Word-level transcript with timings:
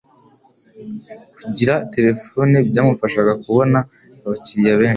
Kugira 1.43 1.75
terefone 1.93 2.55
byamufashaga 2.69 3.33
kubona 3.43 3.77
abakiriya 4.23 4.73
benshi. 4.79 4.89